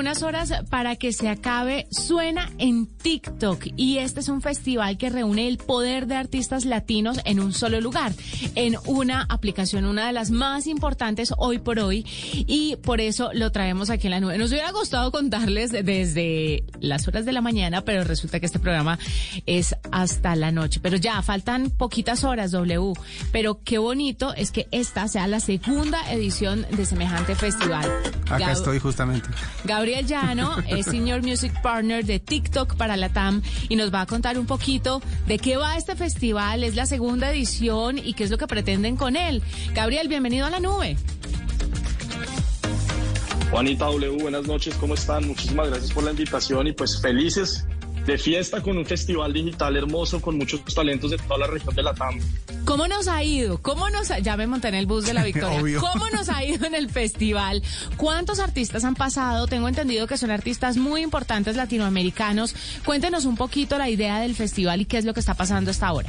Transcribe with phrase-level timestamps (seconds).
[0.00, 5.10] Algunas horas para que se acabe Suena en TikTok y este es un festival que
[5.10, 8.14] reúne el poder de artistas latinos en un solo lugar,
[8.54, 13.52] en una aplicación, una de las más importantes hoy por hoy y por eso lo
[13.52, 14.38] traemos aquí en la nube.
[14.38, 18.98] Nos hubiera gustado contarles desde las horas de la mañana, pero resulta que este programa
[19.44, 20.80] es hasta la noche.
[20.80, 22.94] Pero ya faltan poquitas horas, W.
[23.32, 27.84] Pero qué bonito es que esta sea la segunda edición de semejante festival.
[28.30, 29.28] Acá Gab- estoy justamente.
[29.64, 34.06] Gabriel Llano es Senior Music Partner de TikTok para la TAM y nos va a
[34.06, 38.30] contar un poquito de qué va este festival, es la segunda edición y qué es
[38.30, 39.42] lo que pretenden con él.
[39.74, 40.96] Gabriel, bienvenido a la nube.
[43.50, 45.26] Juanita W, buenas noches, ¿cómo están?
[45.26, 47.66] Muchísimas gracias por la invitación y pues felices
[48.06, 51.82] de fiesta con un festival digital hermoso con muchos talentos de toda la región de
[51.82, 52.18] la TAM.
[52.64, 53.58] ¿Cómo nos ha ido?
[53.62, 55.60] ¿Cómo nos ha- ya me monté en el bus de la Victoria?
[55.60, 55.80] Obvio.
[55.80, 57.62] ¿Cómo nos ha ido en el festival?
[57.96, 59.46] ¿Cuántos artistas han pasado?
[59.46, 62.54] Tengo entendido que son artistas muy importantes latinoamericanos.
[62.84, 65.86] Cuéntenos un poquito la idea del festival y qué es lo que está pasando hasta
[65.88, 66.08] ahora.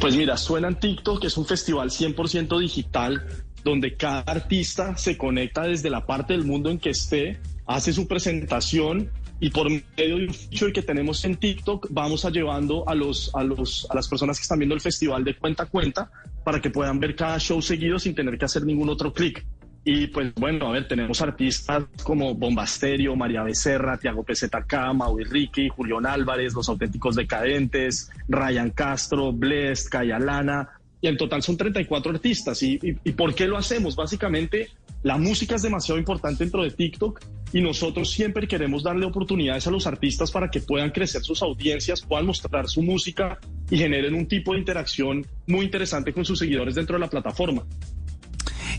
[0.00, 3.26] Pues mira, suena en TikTok, que es un festival 100% digital
[3.64, 8.06] donde cada artista se conecta desde la parte del mundo en que esté, hace su
[8.06, 12.94] presentación y por medio de un feature que tenemos en TikTok vamos a llevando a
[12.94, 16.10] los a los a las personas que están viendo el festival de cuenta a cuenta
[16.44, 19.44] para que puedan ver cada show seguido sin tener que hacer ningún otro clic.
[19.86, 25.68] Y pues bueno, a ver, tenemos artistas como Bombasterio, María Becerra, Tiago PZK, Maui Ricky,
[25.68, 30.70] Julián Álvarez, Los Auténticos Decadentes, Ryan Castro, Blessed, Kaya Lana,
[31.02, 32.62] y en total son 34 artistas.
[32.62, 33.94] ¿Y, y, y por qué lo hacemos?
[33.94, 34.70] Básicamente,
[35.04, 37.20] la música es demasiado importante dentro de TikTok
[37.52, 42.00] y nosotros siempre queremos darle oportunidades a los artistas para que puedan crecer sus audiencias,
[42.00, 43.38] puedan mostrar su música
[43.70, 47.66] y generen un tipo de interacción muy interesante con sus seguidores dentro de la plataforma.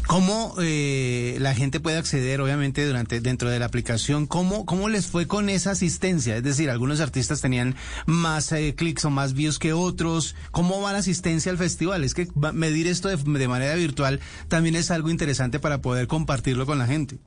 [0.07, 4.27] ¿Cómo eh, la gente puede acceder, obviamente, durante dentro de la aplicación?
[4.27, 6.37] ¿Cómo, ¿Cómo les fue con esa asistencia?
[6.37, 10.35] Es decir, algunos artistas tenían más eh, clics o más views que otros.
[10.51, 12.03] ¿Cómo va la asistencia al festival?
[12.03, 16.65] Es que medir esto de, de manera virtual también es algo interesante para poder compartirlo
[16.65, 17.17] con la gente.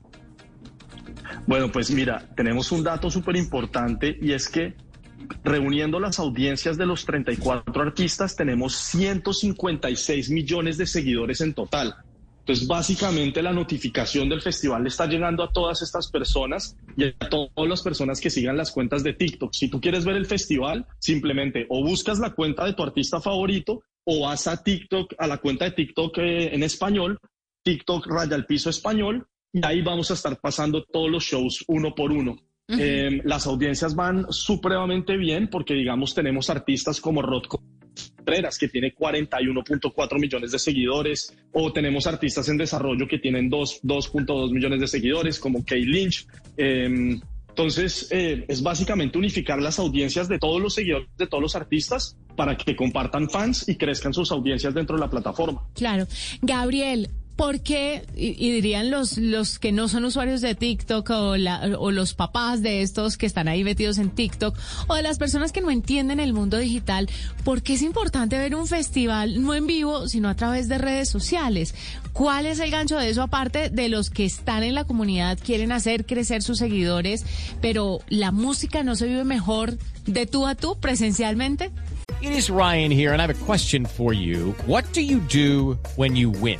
[1.47, 4.75] Bueno, pues mira, tenemos un dato súper importante y es que
[5.43, 11.95] reuniendo las audiencias de los 34 artistas tenemos 156 millones de seguidores en total.
[12.49, 17.13] Entonces, básicamente la notificación del festival le está llegando a todas estas personas y a
[17.29, 19.53] todas las personas que sigan las cuentas de TikTok.
[19.53, 23.83] Si tú quieres ver el festival, simplemente o buscas la cuenta de tu artista favorito
[24.03, 27.19] o vas a TikTok, a la cuenta de TikTok eh, en español,
[27.61, 31.93] TikTok raya al piso español, y ahí vamos a estar pasando todos los shows uno
[31.93, 32.35] por uno.
[32.67, 37.43] Eh, las audiencias van supremamente bien porque, digamos, tenemos artistas como Rod
[38.15, 43.81] Contreras, que tiene 41.4 millones de seguidores, o tenemos artistas en desarrollo que tienen 2
[43.83, 46.27] 2.2 millones de seguidores, como Kay Lynch.
[46.57, 47.19] Eh,
[47.59, 52.17] entonces, eh, es básicamente unificar las audiencias de todos los seguidores de todos los artistas
[52.37, 55.67] para que compartan fans y crezcan sus audiencias dentro de la plataforma.
[55.75, 56.07] Claro.
[56.41, 61.37] Gabriel, ¿por qué, y, y dirían los, los que no son usuarios de TikTok o,
[61.37, 64.57] la- o los papás de estos que están ahí metidos en TikTok
[64.87, 67.09] o de las personas que no entienden el mundo digital,
[67.45, 71.07] ¿por qué es importante ver un festival no en vivo, sino a través de redes
[71.07, 71.75] sociales?
[72.11, 75.71] ¿Cuál es el gancho de eso aparte de los que están en la comunidad, quieren
[75.71, 77.23] hacer crecer sus seguidores,
[77.61, 81.71] pero la música no se vive mejor de tú a tú presencialmente?
[82.21, 84.53] It is Ryan here, and I have a question for you.
[84.67, 86.59] What do you do when you win?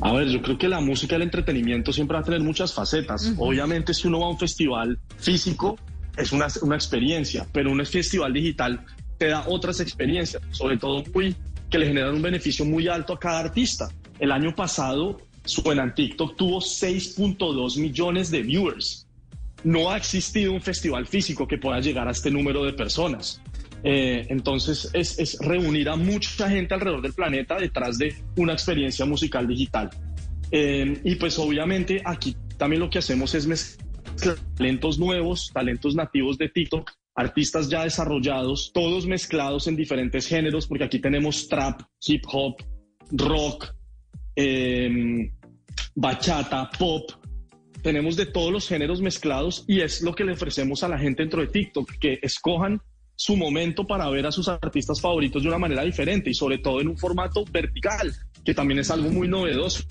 [0.00, 2.72] A ver, yo creo que la música y el entretenimiento siempre va a tener muchas
[2.72, 3.34] facetas.
[3.36, 5.78] Obviamente, si uno va a un festival físico,
[6.16, 8.84] es una, una experiencia, pero un festival digital
[9.18, 11.36] te da otras experiencias, sobre todo muy,
[11.68, 13.90] que le generan un beneficio muy alto a cada artista.
[14.18, 19.06] El año pasado Suena en TikTok tuvo 6.2 millones de viewers.
[19.64, 23.40] No ha existido un festival físico que pueda llegar a este número de personas.
[23.82, 29.46] Eh, entonces es, reunir a mucha gente alrededor del planeta detrás de una experiencia musical
[29.46, 29.90] digital.
[30.50, 33.90] Eh, y pues obviamente aquí también lo que hacemos es mezclar
[34.56, 40.84] talentos nuevos, talentos nativos de TikTok, artistas ya desarrollados, todos mezclados en diferentes géneros, porque
[40.84, 42.56] aquí tenemos trap, hip hop,
[43.12, 43.74] rock,
[44.36, 45.32] em,
[45.94, 47.10] bachata, pop,
[47.82, 51.22] tenemos de todos los géneros mezclados y es lo que le ofrecemos a la gente
[51.22, 52.80] dentro de TikTok, que escojan
[53.20, 56.80] su momento para ver a sus artistas favoritos de una manera diferente y sobre todo
[56.80, 58.10] en un formato vertical,
[58.46, 59.84] que también es algo muy novedoso.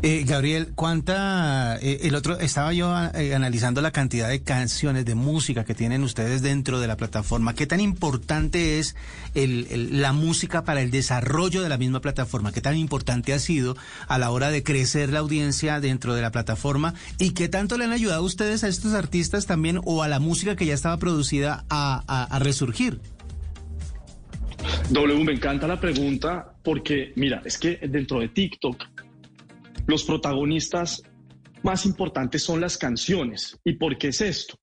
[0.00, 1.76] Eh, Gabriel, ¿cuánta?
[1.82, 6.04] Eh, el otro estaba yo eh, analizando la cantidad de canciones de música que tienen
[6.04, 7.56] ustedes dentro de la plataforma.
[7.56, 8.94] ¿Qué tan importante es
[9.34, 12.52] la música para el desarrollo de la misma plataforma?
[12.52, 16.30] ¿Qué tan importante ha sido a la hora de crecer la audiencia dentro de la
[16.30, 16.94] plataforma?
[17.18, 20.54] ¿Y qué tanto le han ayudado ustedes a estos artistas también o a la música
[20.54, 23.00] que ya estaba producida a resurgir?
[24.90, 28.97] W, me encanta la pregunta porque, mira, es que dentro de TikTok
[29.88, 31.02] los protagonistas
[31.62, 33.58] más importantes son las canciones.
[33.64, 34.56] ¿Y por qué es esto?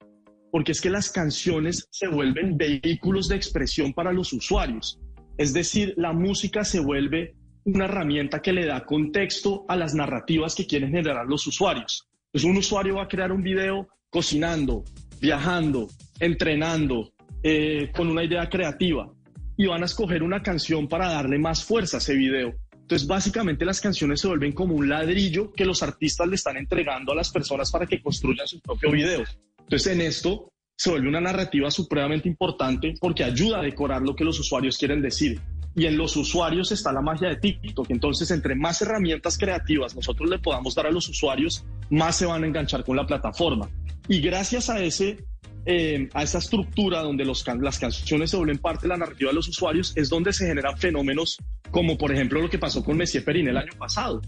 [0.51, 4.99] Porque es que las canciones se vuelven vehículos de expresión para los usuarios.
[5.37, 7.35] Es decir, la música se vuelve
[7.65, 12.07] una herramienta que le da contexto a las narrativas que quieren generar los usuarios.
[12.27, 14.83] Entonces un usuario va a crear un video cocinando,
[15.19, 15.87] viajando,
[16.19, 17.11] entrenando,
[17.41, 19.11] eh, con una idea creativa
[19.57, 22.53] y van a escoger una canción para darle más fuerza a ese video.
[22.85, 27.13] Entonces, básicamente las canciones se vuelven como un ladrillo que los artistas le están entregando
[27.13, 29.23] a las personas para que construyan su propio video.
[29.57, 34.23] Entonces, en esto se vuelve una narrativa supremamente importante porque ayuda a decorar lo que
[34.23, 35.41] los usuarios quieren decir.
[35.75, 37.89] Y en los usuarios está la magia de TikTok.
[37.89, 42.43] Entonces, entre más herramientas creativas nosotros le podamos dar a los usuarios, más se van
[42.43, 43.67] a enganchar con la plataforma.
[44.07, 45.25] Y gracias a ese
[45.65, 49.47] eh, a esa estructura donde las canciones se vuelven parte de la narrativa de los
[49.47, 51.37] usuarios, es donde se generan fenómenos
[51.71, 54.21] como por ejemplo lo que pasó con Messier Perin el año pasado,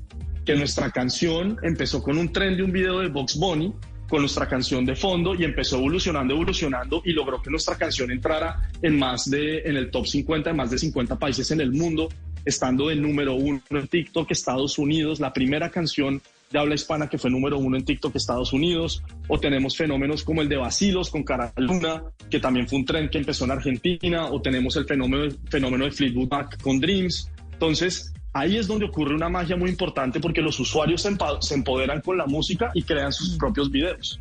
[0.46, 3.74] que nuestra canción empezó con un tren de un video de Box Bunny,
[4.10, 8.70] con nuestra canción de fondo y empezó evolucionando, evolucionando y logró que nuestra canción entrara
[8.82, 12.10] en más de, en el top 50 de más de 50 países en el mundo,
[12.46, 17.18] estando de número uno en TikTok, Estados Unidos, la primera canción de habla hispana que
[17.18, 21.24] fue número uno en TikTok Estados Unidos, o tenemos fenómenos como el de Basilos con
[21.24, 25.34] Cara Luna, que también fue un tren que empezó en Argentina, o tenemos el fenómeno,
[25.50, 27.32] fenómeno de Fleetwood Mac con Dreams.
[27.54, 31.08] Entonces, ahí es donde ocurre una magia muy importante porque los usuarios
[31.40, 34.20] se empoderan con la música y crean sus propios videos.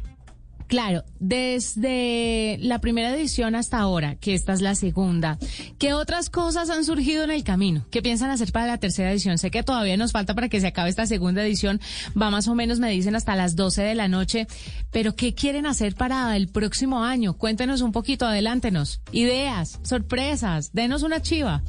[0.66, 5.38] Claro, desde la primera edición hasta ahora, que esta es la segunda,
[5.78, 7.86] ¿qué otras cosas han surgido en el camino?
[7.90, 9.38] ¿Qué piensan hacer para la tercera edición?
[9.38, 11.80] Sé que todavía nos falta para que se acabe esta segunda edición,
[12.20, 14.48] va más o menos, me dicen, hasta las 12 de la noche,
[14.90, 17.34] pero ¿qué quieren hacer para el próximo año?
[17.34, 19.00] Cuéntenos un poquito, adelántenos.
[19.12, 21.62] Ideas, sorpresas, denos una chiva.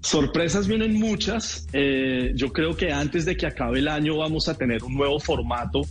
[0.00, 1.66] Sorpresas vienen muchas.
[1.72, 5.18] Eh, yo creo que antes de que acabe el año vamos a tener un nuevo
[5.20, 5.82] formato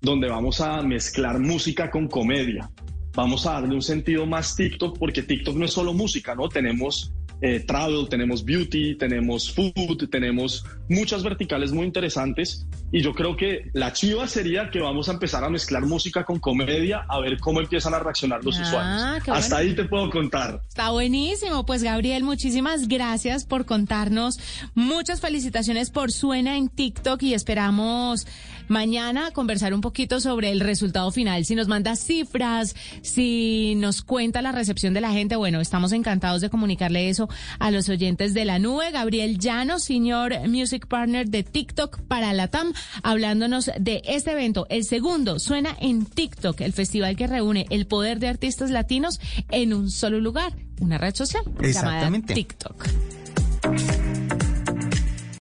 [0.00, 2.70] donde vamos a mezclar música con comedia.
[3.14, 6.48] Vamos a darle un sentido más TikTok, porque TikTok no es solo música, ¿no?
[6.48, 7.12] Tenemos
[7.42, 12.66] eh, travel, tenemos beauty, tenemos food, tenemos muchas verticales muy interesantes.
[12.92, 16.38] Y yo creo que la chiva sería que vamos a empezar a mezclar música con
[16.38, 19.28] comedia, a ver cómo empiezan a reaccionar los ah, usuarios.
[19.28, 20.62] Hasta ahí te puedo contar.
[20.68, 21.66] Está buenísimo.
[21.66, 24.38] Pues Gabriel, muchísimas gracias por contarnos.
[24.74, 28.26] Muchas felicitaciones por Suena en TikTok y esperamos
[28.68, 31.44] mañana conversar un poquito sobre el resultado final.
[31.44, 36.40] Si nos manda cifras, si nos cuenta la recepción de la gente, bueno, estamos encantados
[36.40, 38.90] de comunicarle eso a los oyentes de la nube.
[38.90, 44.84] Gabriel Llano, Senior Music Partner de TikTok para la TAM, hablándonos de este evento, el
[44.84, 49.20] segundo, suena en TikTok, el festival que reúne el poder de artistas latinos
[49.50, 52.34] en un solo lugar, una red social Exactamente.
[52.34, 52.86] llamada TikTok.